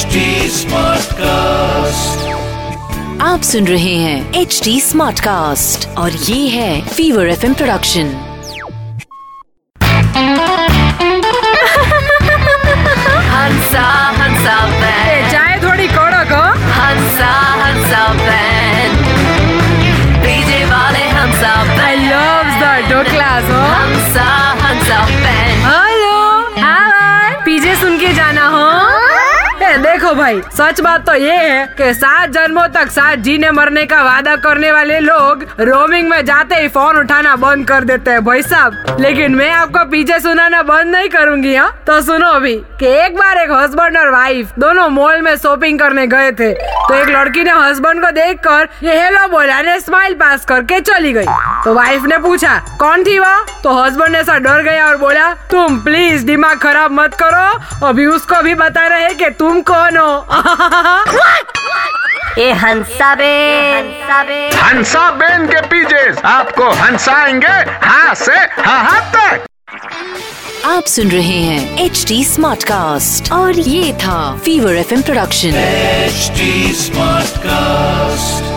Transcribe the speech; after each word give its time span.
HD 0.00 0.12
cast 1.12 2.28
आप 3.22 3.42
सुन 3.42 3.66
रहे 3.66 3.94
हैं 3.94 4.34
एच 4.34 4.60
डी 4.64 4.80
स्मार्ट 4.80 5.20
कास्ट 5.20 5.88
और 5.88 6.12
ये 6.12 6.48
है 6.48 6.88
फीवर 6.88 7.28
एफएम 7.28 7.54
प्रोडक्शन 7.54 8.06
हंसा 13.34 13.86
हंसा 14.18 14.66
जाए 15.30 15.60
थोड़ी 15.62 15.88
कौड़ा 15.88 16.24
को। 16.24 16.42
हंसा 16.58 17.32
हंसा 17.64 18.06
देखो 29.78 30.12
भाई, 30.14 30.40
सच 30.52 30.80
बात 30.80 31.04
तो 31.06 31.14
ये 31.14 31.32
है 31.32 31.66
कि 31.78 31.92
सात 31.94 32.30
जन्मों 32.30 32.66
तक 32.68 32.90
साथ 32.90 33.16
जीने 33.16 33.50
मरने 33.50 33.84
का 33.86 34.02
वादा 34.02 34.34
करने 34.36 34.72
वाले 34.72 34.98
लोग 35.00 35.44
रोमिंग 35.60 36.08
में 36.08 36.24
जाते 36.24 36.54
ही 36.54 36.68
फ़ोन 36.68 36.96
उठाना 36.96 37.34
बंद 37.36 37.66
कर 37.68 37.84
देते 37.84 38.10
हैं 38.10 38.24
भाई 38.24 38.42
साहब। 38.42 38.96
लेकिन 39.00 39.34
मैं 39.34 39.50
आपको 39.52 39.84
पीछे 39.90 40.18
सुनाना 40.20 40.62
बंद 40.62 40.94
नहीं 40.96 41.08
करूँगी 41.08 41.54
हाँ? 41.54 41.70
तो 41.86 42.00
सुनो 42.02 42.28
अभी, 42.30 42.54
कि 42.80 42.86
एक 42.96 43.16
बार 43.16 43.38
एक 43.38 43.50
हस्बैंड 43.52 43.96
और 43.98 44.10
वाइफ 44.10 44.52
दोनों 44.58 44.88
मॉल 44.90 45.20
में 45.22 45.34
शॉपिंग 45.36 45.78
करने 45.78 46.06
गए 46.06 46.32
थे 46.32 46.52
तो 46.52 46.94
एक 46.94 47.08
लड़की 47.08 47.44
ने 47.44 47.50
हस्बैंड 47.52 48.04
को 48.04 48.10
देख 48.10 48.38
कर 48.46 48.68
ये 48.82 49.00
हेलो 49.02 49.26
बोला 49.28 49.60
ने 49.62 49.78
स्माइल 49.80 50.14
पास 50.14 50.44
करके 50.44 50.80
चली 50.82 51.12
गई। 51.12 51.26
तो 51.64 51.74
वाइफ 51.74 52.04
ने 52.04 52.18
पूछा, 52.18 52.56
कौन 52.80 53.04
थी 53.04 53.18
वह 53.18 53.44
तो 53.62 53.72
हस्बैंड 53.74 54.14
ऐसा 54.16 54.38
डर 54.38 54.62
गया 54.62 54.86
और 54.86 54.96
बोला, 54.96 55.30
तुम 55.50 55.78
प्लीज़ 55.80 56.24
दिमाग 56.26 56.58
खराब 56.58 56.92
मत 56.92 57.14
करो, 57.22 57.86
अभी 57.86 58.06
उसको 58.06 58.40
भी 58.42 58.54
बता 58.54 58.86
रहे 58.86 59.14
कि 59.14 59.28
तुम 59.30 59.59
कौन 59.70 59.96
हो 59.96 60.26
ए 62.38 62.50
हंसा 62.62 63.14
बेन। 63.14 63.86
हंसा 64.62 65.10
बेन 65.20 65.46
के 65.46 65.60
पीछे 65.66 66.02
आपको 66.28 66.70
हंसाएँगे 66.82 67.56
हाँ 67.86 68.14
से 68.14 68.36
हाँ 68.62 69.00
तक। 69.16 69.46
आप 70.66 70.84
सुन 70.92 71.08
रहे 71.10 71.38
हैं 71.42 71.84
एच 71.84 72.04
डी 72.08 72.24
स्मार्ट 72.24 72.64
कास्ट 72.64 73.32
और 73.32 73.58
ये 73.58 73.92
था 74.04 74.20
Fever 74.44 74.76
F 74.76 74.94
production 75.02 75.54
H 75.54 76.30
smart 76.76 77.26
Smartcast. 77.26 78.49